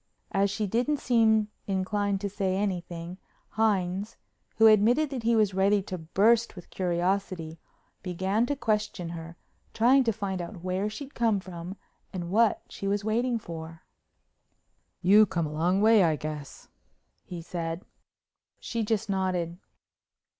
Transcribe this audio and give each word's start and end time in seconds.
As 0.31 0.49
she 0.49 0.65
didn't 0.65 0.97
seem 0.97 1.49
inclined 1.67 2.21
to 2.21 2.27
say 2.27 2.55
anything, 2.55 3.19
Hines, 3.49 4.17
who 4.55 4.65
admitted 4.65 5.11
that 5.11 5.21
he 5.21 5.35
was 5.35 5.53
ready 5.53 5.83
to 5.83 5.99
burst 5.99 6.55
with 6.55 6.71
curiosity, 6.71 7.59
began 8.01 8.47
to 8.47 8.55
question 8.55 9.09
her, 9.09 9.37
trying 9.75 10.03
to 10.05 10.11
find 10.11 10.41
out 10.41 10.63
where 10.63 10.89
she'd 10.89 11.13
come 11.13 11.39
from 11.39 11.77
and 12.11 12.31
what 12.31 12.63
she 12.67 12.87
was 12.87 13.05
waiting 13.05 13.37
for. 13.37 13.83
"You 15.03 15.27
come 15.27 15.45
a 15.45 15.53
long 15.53 15.83
way, 15.83 16.03
I 16.03 16.15
guess," 16.15 16.67
he 17.23 17.39
said. 17.43 17.85
She 18.59 18.83
just 18.83 19.07
nodded. 19.07 19.59